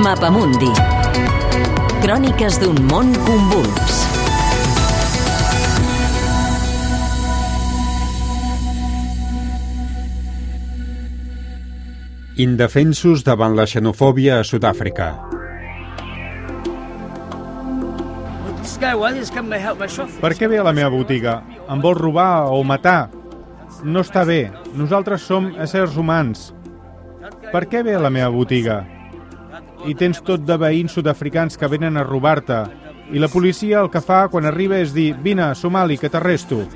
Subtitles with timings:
[0.00, 0.70] Mapamundi.
[2.00, 3.96] Cròniques d'un món convuls.
[12.40, 15.10] Indefensos davant la xenofòbia a Sud-àfrica.
[20.24, 21.42] Per què ve a la meva botiga?
[21.68, 23.10] Em vol robar o matar?
[23.84, 24.46] No està bé.
[24.72, 26.54] Nosaltres som éssers humans.
[27.52, 28.78] Per què ve a la meva botiga?
[29.88, 32.58] I tens tot de veïns sud-africans que venen a robar-te.
[33.12, 36.66] I la policia el que fa quan arriba és dir «Vine, somali, que t'arresto».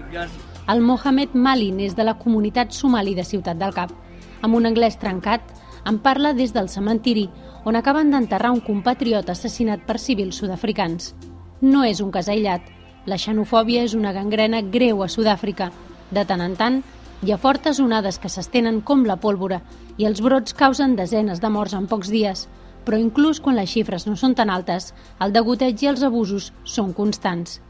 [0.73, 3.93] El Mohamed Malin és de la comunitat somali de Ciutat del Cap.
[4.41, 5.45] Amb un anglès trencat,
[5.85, 7.29] en parla des del cementiri,
[7.65, 11.13] on acaben d'enterrar un compatriot assassinat per civils sud-africans.
[11.61, 12.65] No és un cas aïllat.
[13.05, 15.71] La xenofòbia és una gangrena greu a Sud-àfrica.
[16.11, 16.83] De tant en tant,
[17.23, 19.61] hi ha fortes onades que s'estenen com la pólvora
[19.97, 22.49] i els brots causen desenes de morts en pocs dies.
[22.85, 24.93] Però inclús quan les xifres no són tan altes,
[25.25, 27.61] el degoteig i els abusos són constants.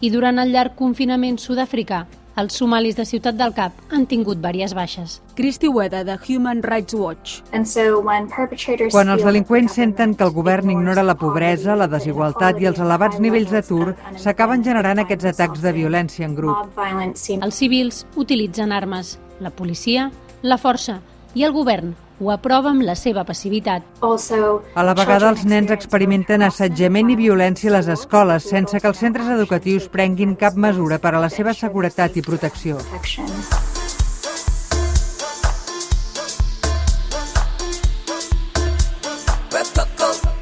[0.00, 2.06] I durant el llarg confinament sud-africà,
[2.38, 5.16] els somalis de Ciutat del Cap han tingut diverses baixes.
[5.34, 7.40] Christy Weda, de Human Rights Watch.
[8.92, 13.18] Quan els delinqüents senten que el govern ignora la pobresa, la desigualtat i els elevats
[13.18, 16.78] nivells d'atur, s'acaben generant aquests atacs de violència en grup.
[16.78, 20.12] Els civils utilitzen armes, la policia,
[20.42, 21.00] la força
[21.34, 23.84] i el govern ho aprova amb la seva passivitat.
[24.02, 29.02] A la vegada, els nens experimenten assetjament i violència a les escoles sense que els
[29.04, 32.78] centres educatius prenguin cap mesura per a la seva seguretat i protecció.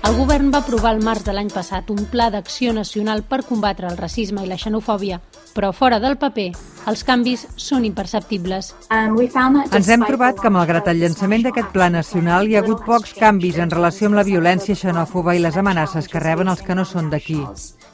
[0.06, 3.88] El govern va aprovar el març de l'any passat un pla d'acció nacional per combatre
[3.90, 5.18] el racisme i la xenofòbia,
[5.52, 6.52] però fora del paper,
[6.86, 8.72] els canvis són imperceptibles.
[8.90, 13.58] Ens hem trobat que, malgrat el llançament d'aquest pla nacional, hi ha hagut pocs canvis
[13.62, 17.10] en relació amb la violència xenòfoba i les amenaces que reben els que no són
[17.10, 17.40] d'aquí.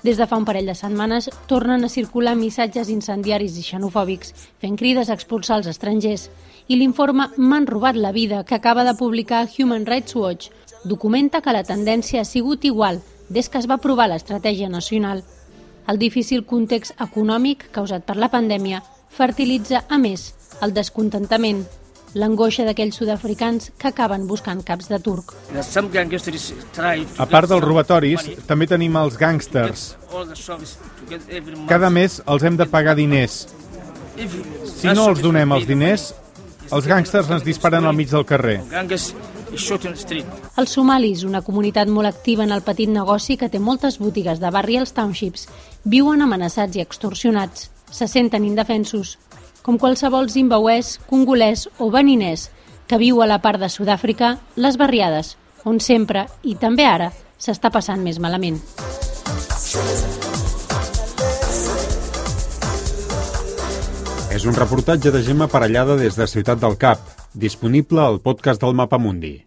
[0.03, 4.77] Des de fa un parell de setmanes tornen a circular missatges incendiaris i xenofòbics, fent
[4.77, 6.29] crides a expulsar els estrangers.
[6.69, 10.51] I l'informe M'han robat la vida, que acaba de publicar Human Rights Watch,
[10.85, 15.23] documenta que la tendència ha sigut igual des que es va aprovar l'estratègia nacional.
[15.91, 18.83] El difícil context econòmic causat per la pandèmia
[19.13, 20.33] fertilitza, a més,
[20.63, 21.65] el descontentament,
[22.15, 25.35] l'angoixa d'aquells sud-africans que acaben buscant caps de turc.
[27.19, 29.87] A part dels robatoris, també tenim els gàngsters.
[31.69, 33.47] Cada mes els hem de pagar diners.
[34.77, 36.13] Si no els donem els diners,
[36.73, 38.61] els gàngsters ens disparen al mig del carrer.
[39.53, 44.51] Els somalis, una comunitat molt activa en el petit negoci que té moltes botigues de
[44.51, 45.47] barri als townships,
[45.85, 47.71] viuen amenaçats i extorsionats.
[47.93, 49.19] Se senten indefensos,
[49.63, 52.49] com qualsevol zimbauès, congolès o beninès
[52.89, 57.71] que viu a la part de Sud-àfrica, les barriades, on sempre, i també ara, s'està
[57.71, 58.59] passant més malament.
[64.33, 68.75] És un reportatge de Gemma Parellada des de Ciutat del Cap, disponible al podcast del
[68.75, 69.41] Mapamundi.